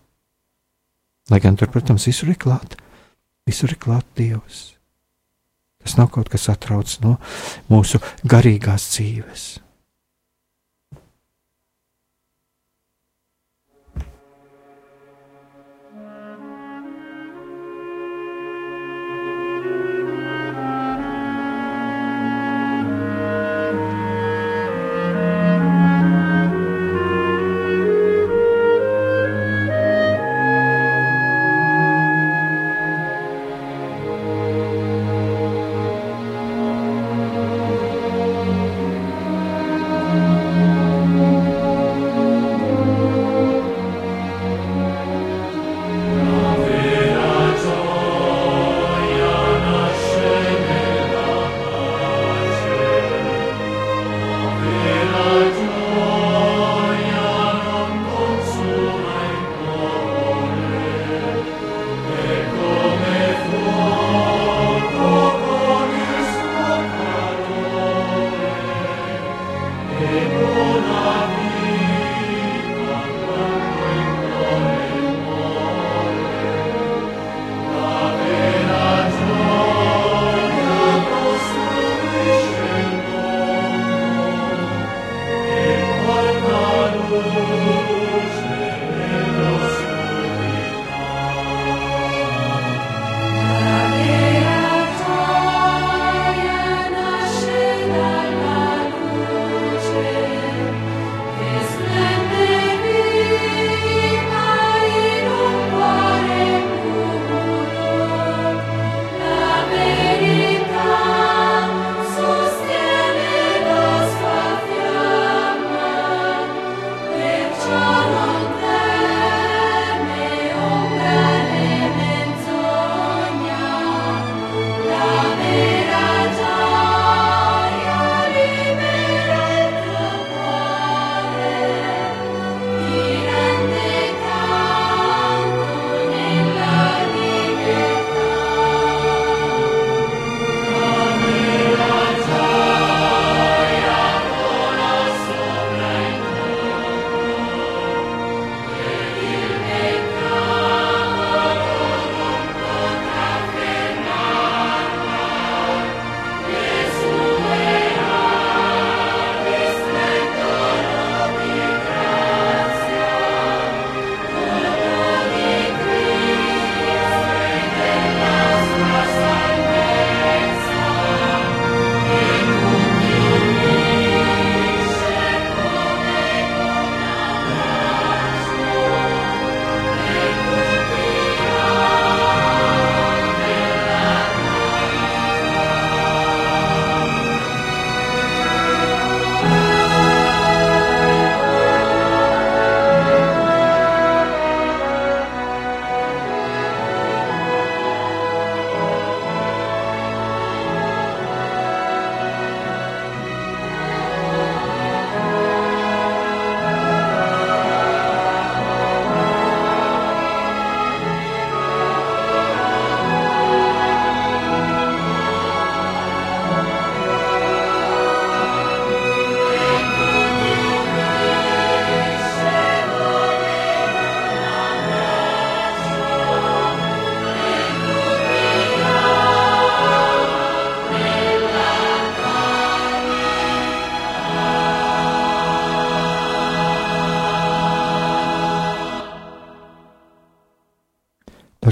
[1.31, 2.75] Lai gan tur, protams, visur ir klāt,
[3.47, 4.75] visur ir klāt Dievs.
[5.81, 7.15] Tas nav kaut kas atrauc no
[7.69, 9.45] mūsu garīgās dzīves.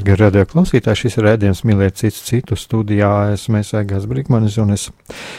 [0.04, 3.30] Darbie radio klausītāji, šis ir rādījums mīlēt citu citu studijā.
[3.32, 4.90] Esmu Aigās Brīsmanis un es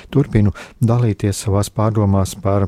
[0.10, 2.66] turpinu dalīties savās pārdomās par,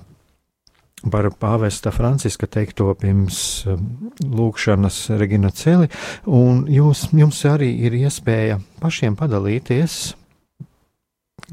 [1.10, 3.90] par pāvesta Franciska teikto pirms um,
[4.22, 5.90] lūkšanas Regina Celi.
[6.30, 9.98] Un jūs, jums arī ir iespēja pašiem padalīties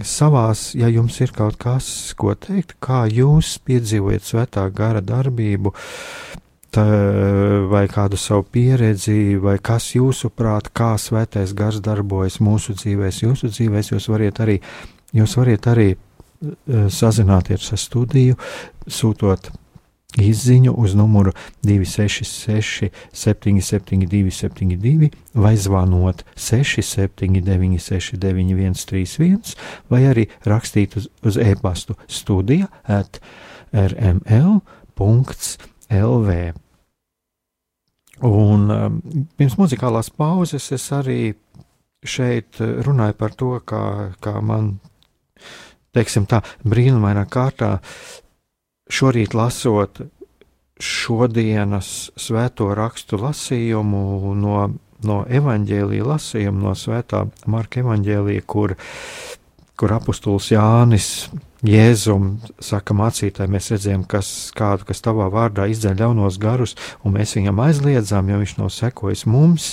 [0.05, 1.88] savās, ja jums ir kaut kas,
[2.20, 5.72] ko teikt, kā jūs piedzīvojat svētā gara darbību
[6.74, 6.84] tā,
[7.70, 13.92] vai kādu savu pieredzi, vai kas jūsuprāt, kā svētais gars darbojas mūsu dzīvēs, jūsu dzīvēs,
[13.94, 14.60] jūs variet arī,
[15.14, 18.40] jūs variet arī uh, sazināties ar studiju,
[18.86, 19.52] sūtot
[20.20, 21.32] izziņu uz numuru
[21.66, 29.54] 266, 772, 72, vai zvanot 679, 691, 31,
[29.90, 33.20] vai arī rakstīt uz, uz e-pastu studija at
[33.74, 34.60] rml.lv.
[38.24, 38.98] Un um,
[39.36, 41.34] pirms muzikālās pauzes es arī
[42.04, 43.84] šeit uh, runāju par to, kā,
[44.24, 44.78] kā man,
[45.92, 47.76] teiksim tā, brīnumainā kārtā
[48.88, 50.00] šorīt lasot
[50.80, 54.58] šodienas svēto rakstu lasījumu no,
[55.06, 58.74] no evaņģēlīja lasījumu, no svētā Marka evaņģēlīja, kur,
[59.78, 61.10] kur apustulis Jānis
[61.64, 67.34] Jēzum saka mācītāji, mēs redzējām, kas kādu, kas tavā vārdā izdzeļ ļaunos garus, un mēs
[67.38, 69.70] viņam aizliedzām, jo viņš nav sekojis mums,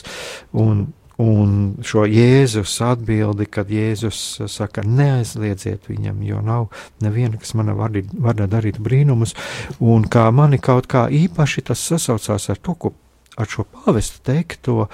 [0.56, 0.86] un,
[1.20, 4.22] un šo Jēzus atbildi, kad Jēzus
[4.52, 6.70] saka, neaizliedziet viņam, jo nav
[7.04, 9.36] neviena, kas manā vārdā darītu brīnumus,
[9.84, 12.96] un kā mani kaut kā īpaši tas sasaucās ar to, ko
[13.40, 14.88] ar šo pāvestu teikto,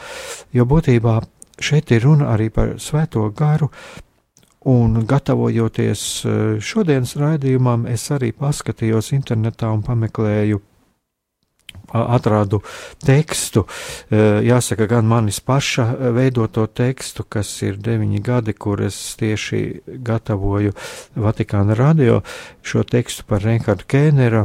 [0.53, 1.19] jo būtībā
[1.61, 3.69] šeit ir runa arī par svēto garu,
[4.67, 10.59] Un gatavojoties e, šodienas raidījumam, es arī paskatījos internetā un pameklēju
[11.87, 12.59] atradu
[12.99, 13.63] tekstu,
[14.11, 19.61] e, jāsaka, gan manis paša veidoto tekstu, kas ir deviņi gadi, kur es tieši
[20.03, 20.75] gatavoju
[21.15, 22.19] Vatikāna radio,
[22.59, 24.43] šo tekstu par Reinhardu Kēnera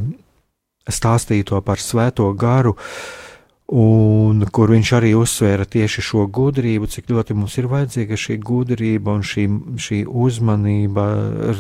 [0.86, 3.22] stāstīto par svēto garu, uh,
[3.70, 9.14] un kur viņš arī uzsvēra tieši šo gudrību, cik ļoti mums ir vajadzīga šī gudrība
[9.16, 9.46] un šī,
[9.80, 11.06] šī uzmanība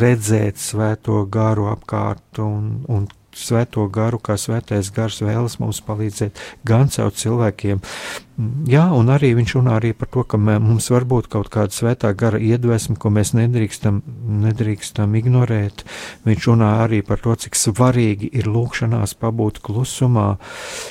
[0.00, 3.06] redzēt svēto garu apkārt un, un
[3.36, 7.80] svēto garu, kā svētais gars vēlas mums palīdzēt gan caur cilvēkiem.
[8.68, 12.12] Jā, un arī viņš runā arī par to, ka mums var būt kaut kāda svētā
[12.18, 14.00] gara iedvesma, ko mēs nedrīkstam,
[14.46, 15.84] nedrīkstam ignorēt.
[16.26, 20.34] Viņš runā arī par to, cik svarīgi ir lūkšanās pabūt klusumā,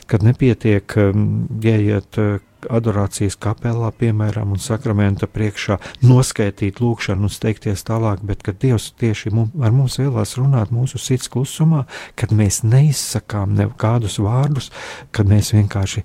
[0.08, 2.22] kad nepietiek ieiet
[2.70, 9.34] adorācijas kapelā, piemēram, un sakramenta priekšā noskaitīt lūkšanu un steigties tālāk, bet kad Dievs tieši
[9.36, 11.86] mums, ar mums vēlās runāt mūsu sirds klusumā,
[12.20, 14.72] kad mēs neizsakām nekādus vārdus,
[15.16, 16.04] kad mēs vienkārši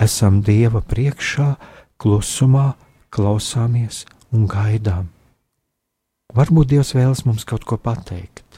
[0.00, 1.54] esam Dieva priekšā,
[2.00, 2.74] klusumā,
[3.10, 5.10] klausāmies un gaidām.
[6.36, 8.49] Varbūt Dievs vēlas mums kaut ko pateikt.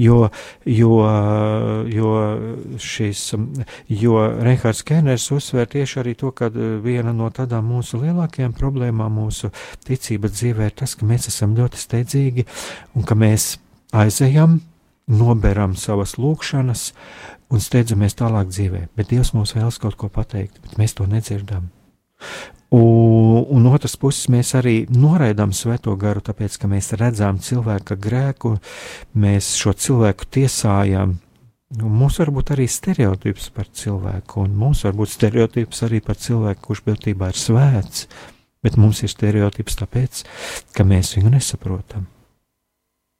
[0.00, 0.30] Jo,
[0.66, 0.92] jo,
[1.90, 2.12] jo,
[2.80, 3.24] šis,
[3.88, 6.50] jo Reinhards Kēners uzsver tieši arī to, ka
[6.84, 9.52] viena no tādām mūsu lielākajām problēmām mūsu
[9.86, 12.46] ticības dzīvē ir tas, ka mēs esam ļoti steidzīgi
[12.96, 13.54] un ka mēs
[13.96, 14.60] aizejam,
[15.10, 16.90] noberam savas lūkšanas
[17.50, 18.86] un steidzamies tālāk dzīvē.
[18.96, 21.70] Bet Dievs mums vēlas kaut ko pateikt, bet mēs to nedzirdam.
[22.70, 28.54] Un, un otrs puses mēs arī noraidām svēto garu, tāpēc, ka mēs redzam cilvēka grēku,
[29.18, 31.16] mēs šo cilvēku tiesājam.
[31.80, 36.62] Mums var būt arī stereotips par cilvēku, un mums var būt stereotips arī par cilvēku,
[36.68, 38.06] kurš būtībā ir svēts,
[38.62, 40.24] bet mums ir stereotips tāpēc,
[40.74, 42.06] ka mēs viņu nesaprotam.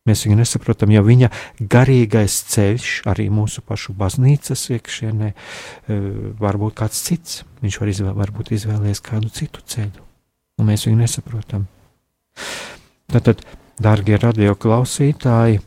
[0.09, 1.29] Mēs viņu nesaprotam, jo viņa
[1.61, 5.99] garīgais ceļš, arī mūsu pašu baznīcas iekšienē, e,
[6.41, 7.43] var būt kāds cits.
[7.61, 10.07] Viņš var izvēl, varbūt izvēlēties kādu citu ceļu,
[10.59, 11.69] un mēs viņu nesaprotam.
[13.13, 13.45] Tātad,
[13.77, 15.61] darbie radio klausītāji,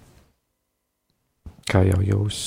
[1.69, 2.39] kā jau jūs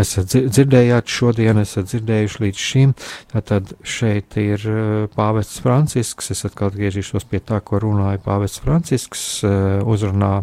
[0.00, 2.94] esat dzirdējāt šodien, esat dzirdējuši līdz šim.
[3.32, 6.30] Tad šeit ir eh, pāvests Francisks.
[6.34, 10.34] Es atkal atgriezīšos pie tā, ko runāja pāvests Francisks eh, uzrunā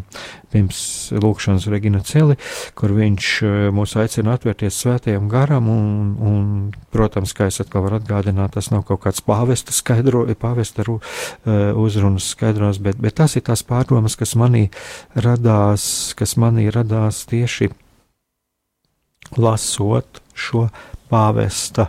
[0.53, 2.37] pirms lūkšanas Regina Celi,
[2.77, 5.85] kur viņš eh, mūs aicina atvērties svētajam garam, un,
[6.17, 6.49] un
[6.93, 12.79] protams, kā es atkal varu atgādināt, tas nav kaut kāds pāvesta skaidro, pāvesta uzrunas skaidros,
[12.83, 14.65] bet, bet tas ir tās pārdomas, kas manī
[15.15, 15.85] radās,
[16.17, 17.71] kas manī radās tieši
[19.37, 20.67] lasot šo
[21.11, 21.87] pāvesta,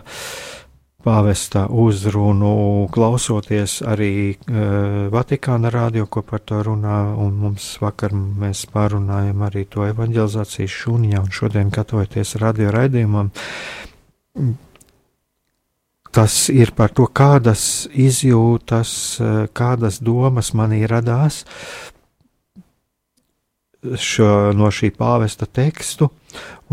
[1.05, 2.51] pāvesta uzrunu,
[2.93, 9.65] klausoties arī uh, Vatikāna rādio, ko par to runā, un mums vakar mēs pārunājam arī
[9.69, 13.33] to evanģelizācijas šūniņā, un šodien gatavoties radio raidījumam.
[16.15, 18.91] tas ir par to, kādas izjūtas,
[19.51, 21.43] kādas domas manī radās
[23.99, 26.09] šo, no šī pāvesta tekstu.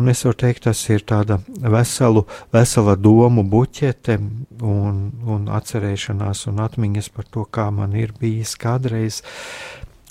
[0.01, 4.17] Un es varu teikt, tas ir tāda veselu, vesela domu buķete
[4.65, 9.21] un, un atcerēšanās un atmiņas par to, kā man ir bijis kādreiz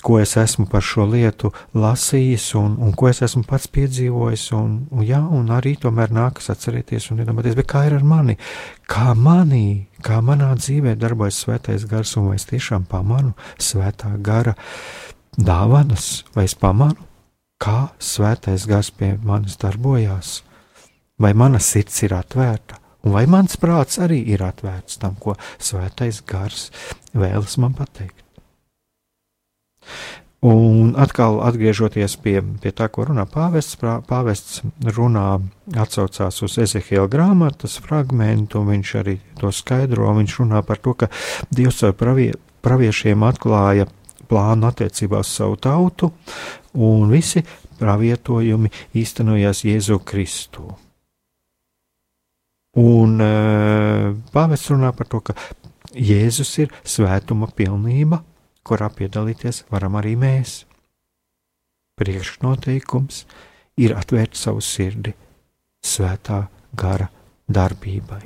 [0.02, 4.48] ko es esmu par šo lietu lasījis un, un ko es esmu pats piedzīvojis.
[4.58, 8.36] Un, un, jā, un arī tomēr nākas atcerēties un iedomāties, kā ir ar mani,
[8.90, 14.56] kā manī, kā manā dzīvē darbojas svētais gars, un vai es tiešām pamanu svētā gara
[15.38, 17.08] dāvanas, vai es pamanu,
[17.62, 20.40] kā svētais gars pie manis darbojās,
[21.20, 22.80] vai mana sirds ir atvērta.
[23.02, 26.68] Un vai mans prāts arī ir atvērts tam, ko svētais gars
[27.14, 28.22] vēlas man pateikt?
[30.42, 34.62] Un atkal atgriežoties pie, pie tā, ko runā pāvests, pāvests
[34.96, 35.26] runā,
[35.78, 40.10] atsaucās uz Ezehiela grāmatas fragment, un viņš arī to skaidro.
[40.18, 41.10] Viņš runā par to, ka
[41.54, 42.32] Dievs ar pravie,
[42.66, 43.86] praviešiem atklāja
[44.32, 46.10] plānu attiecībā uz savu tautu,
[46.80, 47.44] un visi
[47.78, 50.66] pravietojumi īstenojās Jēzu Kristu.
[52.80, 55.36] Un uh, pāvests runā par to, ka
[55.92, 58.22] Jēzus ir svētuma pilnība
[58.66, 60.62] kurā piedalīties varam arī mēs.
[61.98, 63.24] Priekšnoteikums
[63.82, 65.14] ir atvērt savu sirdi
[65.84, 66.44] svētā
[66.78, 67.08] gara
[67.52, 68.22] darbībai.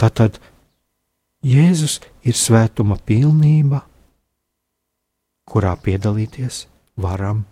[0.00, 0.40] Tātad
[1.44, 3.82] Jēzus ir svētuma pilnība,
[5.50, 6.64] kurā piedalīties
[7.00, 7.44] varam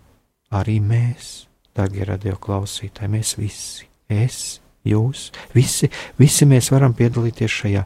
[0.55, 5.89] arī mēs, darbie radioklausītāji, mēs visi, es, jūs, visi,
[6.19, 7.85] visi mēs varam piedalīties šajā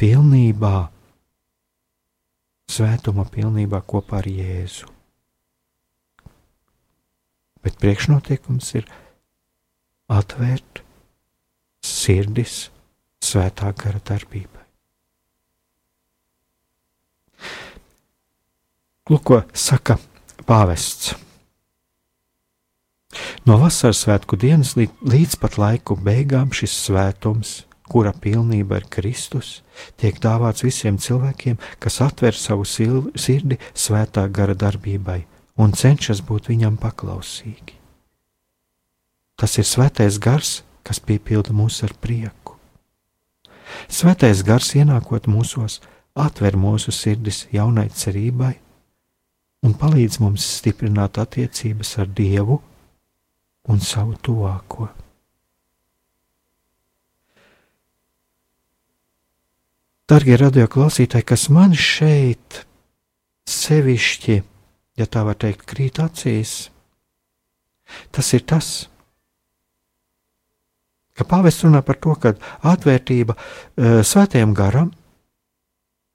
[0.00, 0.74] pilnībā
[2.70, 4.90] svētuma pilnībā kopā ar Jēzu.
[7.62, 8.86] Bet priekšnoteikums ir
[10.12, 10.82] atvērt
[11.86, 12.68] sirdis
[13.22, 14.65] svētā gara darbībai.
[19.10, 19.98] Lūk, ko saka
[20.48, 21.14] pāvests.
[23.46, 29.62] No vasaras svētku dienas līdz pat laiku beigām šis svētums kura pilnība ir Kristus,
[30.00, 35.22] tiek dāvāts visiem cilvēkiem, kas atver savu sirdi svētā gara darbībai
[35.62, 37.78] un cenšas būt viņam paklausīgi.
[39.36, 42.56] Tas ir svētais gars, kas piepilda mūs ar prieku.
[43.92, 45.80] Svētais gars ienākot mūsos,
[46.16, 48.54] atver mūsu sirdis jaunai cerībai
[49.66, 52.60] un palīdz mums stiprināt attiecības ar Dievu
[53.72, 54.88] un savu tuvāko.
[60.06, 62.60] Darbie radioklausītāji, kas man šeit
[63.50, 64.36] sevišķi,
[65.00, 66.68] ja tā var teikt, krīt acīs,
[68.14, 68.68] tas ir tas,
[71.18, 74.92] ka pāvests runā par to, ka atvērtība uh, svētajam garam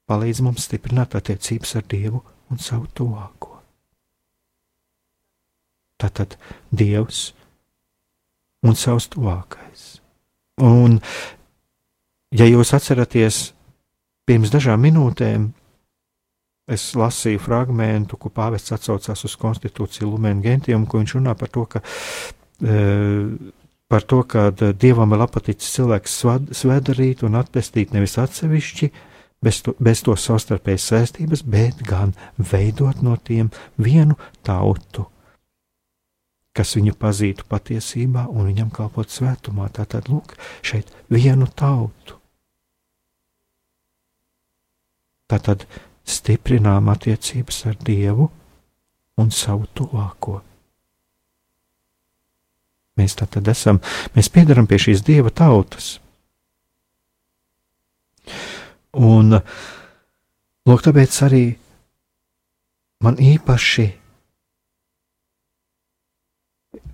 [0.08, 2.22] palīdz mums stiprināt attiecības ar Dievu
[2.52, 3.56] un savu tuvāko.
[6.02, 6.36] Tātad
[6.70, 7.30] Dievs
[8.66, 9.88] un savs tuvākais.
[10.62, 11.00] Un,
[12.36, 13.48] ja jūs atceraties
[14.22, 15.48] Pirms dažām minūtēm
[16.70, 21.64] es lasīju fragment, ko pāvests atsaucās uz konstitūciju Lumēna Gentium, ko viņš runā par to,
[21.66, 21.82] ka,
[22.62, 22.76] e,
[23.90, 26.14] par to, ka dievam ir apaticis cilvēks
[26.54, 28.92] svēdarīt un atpestīt nevis atsevišķi,
[29.42, 34.16] bez to, bez to savstarpējas saistības, bet gan veidot no tiem vienu
[34.46, 35.06] tautu,
[36.56, 39.70] kas viņu pazītu patiesībā un viņam kalpot svētumā.
[39.72, 42.18] Tātad, lūk, šeit vienu tautu.
[45.32, 45.66] Tātad
[46.04, 48.28] stiprinām attiecības ar Dievu
[49.20, 50.40] un savu tuvāko.
[53.00, 53.78] Mēs tātad esam,
[54.12, 55.96] mēs piedaram pie šīs Dieva tautas.
[58.92, 59.38] Un,
[60.68, 61.44] lūk, tāpēc arī
[63.02, 63.86] man īpaši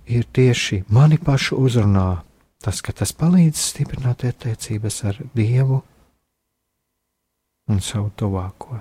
[0.09, 2.21] ir tieši mani pašu uzrunā
[2.63, 5.81] tas, ka tas palīdz stiprināt attiecības ar Dievu
[7.69, 8.79] un savu tuvāko.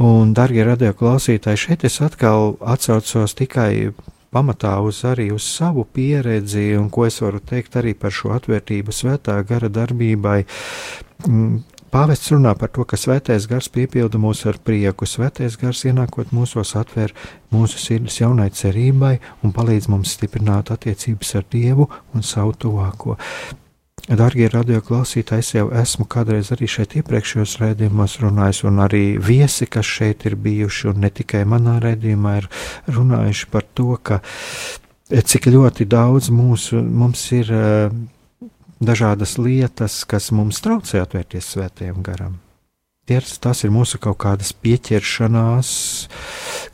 [0.00, 3.92] Un, darbie radio klausītāji, šeit es atkal atcaucos tikai
[4.34, 8.94] pamatā uz arī uz savu pieredzi, un ko es varu teikt arī par šo atvērtību
[8.94, 10.38] svētā gara darbībai.
[11.26, 11.60] Mm,
[11.90, 16.76] pāvests runā par to, ka svētais gars piepilda mūs ar prieku, svētais gars ienākot mūsos
[16.78, 17.14] atver
[17.54, 23.18] mūsu sirdis jaunai cerībai un palīdz mums stiprināt attiecības ar Dievu un savu tuvāko.
[24.08, 29.86] Darbie radioklausītāji, es jau esmu kādreiz arī šeit iepriekšējos raidījumos runājis, un arī viesi, kas
[29.86, 32.48] šeit ir bijuši, un ne tikai manā raidījumā, ir
[32.90, 34.22] runājuši par to, ka
[35.10, 37.98] cik ļoti daudz mūsu, mums ir uh,
[38.80, 42.38] dažādas lietas, kas mums traucē atvērties svētajam garam.
[43.10, 45.70] Tas ir mūsu kaut kādas pieķeršanās,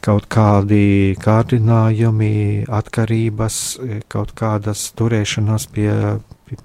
[0.05, 3.61] kaut kādi kārdinājumi, atkarības,
[4.13, 5.89] kaut kādas turēšanās pie,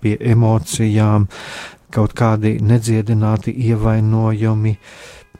[0.02, 1.28] pie, emocijām,
[1.92, 4.76] kaut kādi nedziedināti ievainojumi,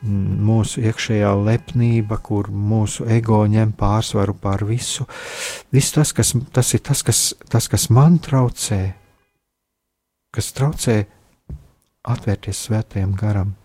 [0.02, 5.06] mūsu iekšējā lepnība, kur mūsu ego ņem pārsvaru pār visu.
[5.72, 8.82] Viss tas, kas, tas ir tas kas, tas, kas man traucē,
[10.34, 11.04] kas traucē
[12.10, 13.56] atvērties svētajam garam.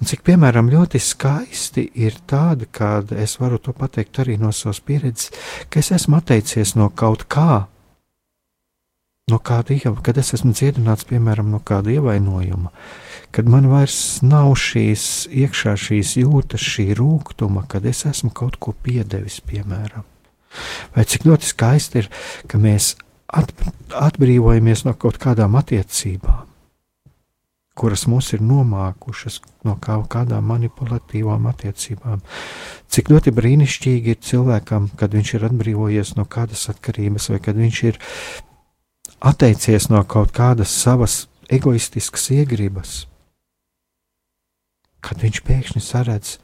[0.00, 4.82] Un cik, piemēram, ļoti skaisti ir tāda, kad es varu to pateikt arī no savas
[4.82, 5.30] pieredzes,
[5.70, 7.68] ka es esmu atteicies no kaut kā,
[9.30, 12.72] no kāda ievainojuma, kad es esmu dziedināts, piemēram, no kāda ievainojuma,
[13.34, 18.74] kad man vairs nav šīs iekšā šīs jūtas, šī rūkuma, kad es esmu kaut ko
[18.74, 20.06] piedevis, piemēram.
[20.92, 22.10] Vai cik ļoti skaisti ir,
[22.50, 22.94] ka mēs
[23.32, 26.50] atbrīvojamies no kaut kādām attiecībām,
[27.78, 32.20] kuras mūs ir nomākušas no kaut kādām manipulatīvām attiecībām.
[32.92, 37.84] Cik ļoti brīnišķīgi ir cilvēkam, kad viņš ir atbrīvojies no kādas atkarības, vai kad viņš
[37.88, 38.02] ir
[39.20, 43.04] atteicies no kaut kādas savas egoistiskas iegribas,
[45.02, 46.36] kad viņš pēkšņi saredz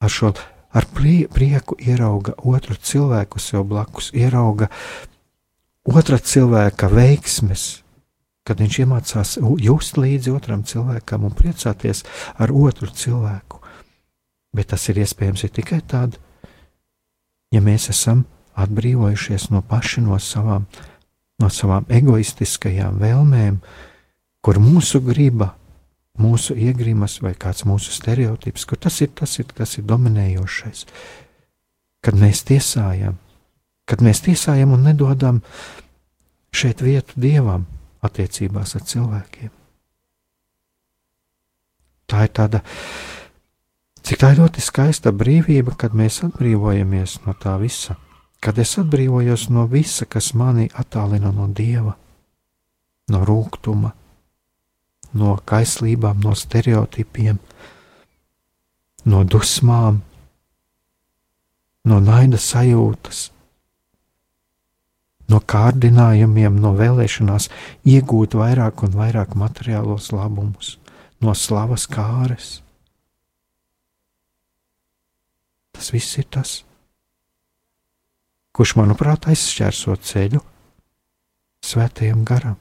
[0.00, 0.32] ar šo
[0.70, 4.70] ar prieku ierauga otru cilvēku sev blakus, ierauga
[5.84, 7.82] otra cilvēka veiksmes,
[8.46, 12.04] kad viņš iemācās just līdzi otram cilvēkam un priecāties
[12.38, 13.58] ar otru cilvēku.
[14.54, 16.16] Bet tas ir iespējams ir tikai tad,
[17.50, 18.24] ja mēs esam
[18.58, 20.66] atbrīvojušies no paši no savām,
[21.40, 23.60] no savām egoistiskajām vēlmēm,
[24.40, 25.54] kur mūsu griba
[26.20, 30.86] mūsu iegrimas vai kāds mūsu stereotips, kur tas ir, tas ir, tas ir dominējošais.
[32.04, 33.16] Kad mēs tiesājam,
[33.88, 35.40] kad mēs tiesājam un nedodam
[36.52, 37.66] šeit vietu dievam
[38.04, 39.50] attiecībās ar cilvēkiem.
[42.10, 42.62] Tā ir tāda,
[44.02, 47.94] cik tā ir ļoti skaista brīvība, kad mēs atbrīvojamies no tā visa,
[48.40, 51.96] kad es atbrīvojos no visa, kas mani attālina no dieva,
[53.12, 53.92] no rūkuma,
[55.20, 57.40] no kaislībām, no stereotipiem,
[59.04, 60.00] no dusmām,
[61.84, 63.28] no naida sajūtas,
[65.30, 67.48] no kārdinājumiem, no vēlēšanās
[67.86, 70.74] iegūt vairāk un vairāk materiālos labumus,
[71.20, 72.58] no slavas kāres.
[75.76, 76.60] Tas viss ir tas,
[78.56, 80.42] kurš, manuprāt, aizšķērso ceļu
[81.66, 82.58] svētajam garam.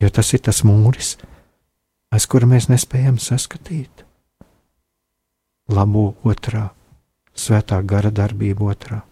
[0.00, 1.14] jo tas ir tas mūris,
[2.12, 4.04] aiz kura mēs nespējam saskatīt
[5.70, 6.70] labo otrā,
[7.36, 9.02] svētā gara darbība otrā,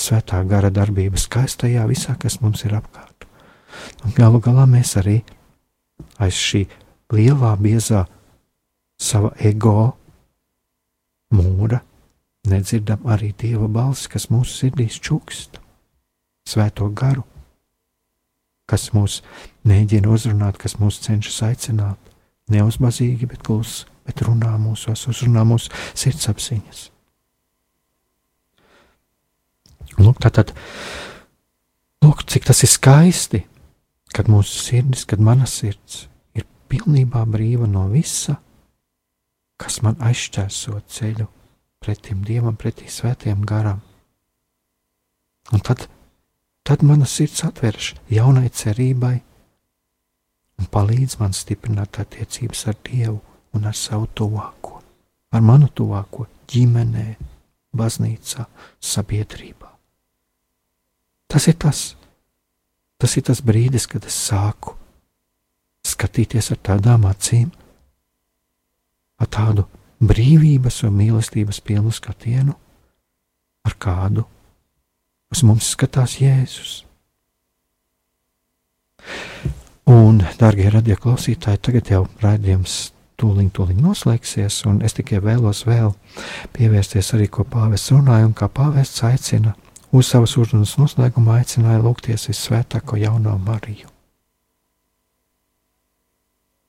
[0.00, 3.26] svētā gara darbība skaistajā visā, kas mums ir apkārt.
[4.06, 5.18] Un galu galā mēs arī
[6.22, 6.62] aiz šī
[7.12, 8.06] lielā, biezā
[8.96, 9.92] sava ego
[11.36, 11.82] mūra
[12.50, 15.60] nedzirdam arī dieva balsi, kas mūsu sirdīs čukst,
[16.46, 17.24] svēto garu
[18.70, 19.20] kas mūs
[19.66, 22.12] mēģina uzrunāt, kas mūs cenšas aicināt.
[22.52, 26.82] Neuzbazīgi, bet klusi, bet runā mūsos, uzrunā mūsu sirdsapziņas.
[29.96, 30.52] Lūk, tātad,
[32.04, 33.42] lūk, cik tas ir skaisti,
[34.14, 36.04] kad mūsu sirdis, kad mana sirds
[36.36, 38.36] ir pilnībā brīva no visa,
[39.56, 41.30] kas man aizšķērso ceļu
[41.86, 43.78] pretim Dievam, pretī svētiem garam.
[45.54, 45.86] Un tad
[46.66, 49.14] tad mana sirds atveras jaunai cerībai
[50.58, 53.20] un palīdz man stiprināt attiecības ar Dievu
[53.54, 54.80] un ar savu tuvāko,
[55.30, 57.06] ar manu tuvāko ģimenē,
[57.76, 58.48] baznīcā,
[58.80, 59.70] sabiedrībā.
[61.30, 61.84] Tas ir tas,
[62.98, 64.74] tas ir tas brīdis, kad es sāku
[65.86, 67.52] skatīties ar tādām acīm,
[69.22, 69.68] ar tādu
[70.02, 72.56] brīvības un mīlestības pilnu skatienu,
[73.66, 74.26] ar kādu
[75.32, 76.84] Uz mums skatās Jēzus.
[79.90, 82.76] Un, darbie radioklausītāji, tagad jau raidījums
[83.18, 85.92] tūlīt, tūlīt noslēgsies, un es tikai vēlos vēl
[86.56, 89.54] pievērsties arī, ko pāvests runāja, un kā pāvests aicina
[89.94, 93.95] uz savas uzrunas noslēguma aicināja lūgties visvētāko jauno Mariju.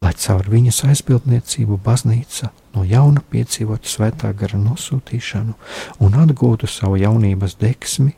[0.05, 5.55] Lai caur viņas aizbildniecību baznīca no jauna piedzīvotu svētā gara nosūtīšanu
[6.05, 8.13] un atgūtu savu jaunības deksmi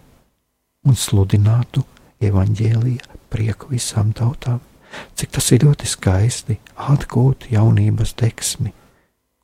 [0.88, 1.86] un sludinātu
[2.20, 4.60] evaņģēlīja prieku visām tautām.
[5.16, 6.58] Cik tas ir ļoti skaisti
[6.90, 8.74] atgūt jaunības deksmi,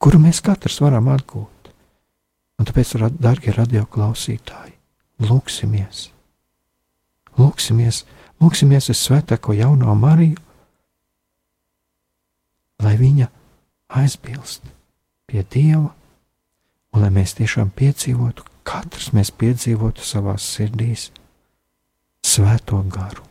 [0.01, 1.69] kuru mēs katrs varam atgūt.
[2.59, 4.73] Un tāpēc, darbie radioklausītāji,
[5.27, 6.09] lūksimies!
[7.35, 8.05] Lūksimies,
[8.39, 10.39] lūksimies uz Svētāko jauno Mariju,
[12.83, 13.27] lai viņa
[13.99, 14.65] aizbilst
[15.29, 15.91] pie Dieva,
[16.93, 21.09] un lai mēs tiešām piedzīvotu, katrs mēs piedzīvotu savā sirdīs
[22.25, 23.23] svēto garu.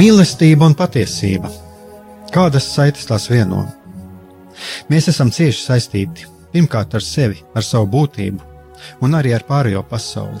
[0.00, 1.50] Mīlestība un patiesība.
[2.32, 3.64] Kādas saites tās vieno?
[4.88, 8.40] Mēs esam cieši saistīti pirmkārt ar sevi, ar savu būtību,
[9.04, 10.40] un arī ar pārējo pasauli,